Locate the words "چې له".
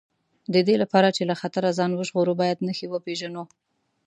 1.15-1.35